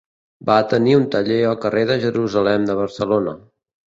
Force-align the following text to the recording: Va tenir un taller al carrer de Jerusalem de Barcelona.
Va 0.49 0.53
tenir 0.69 0.95
un 0.99 1.03
taller 1.15 1.37
al 1.49 1.59
carrer 1.65 1.83
de 1.89 1.97
Jerusalem 2.05 2.65
de 2.71 2.77
Barcelona. 2.81 3.35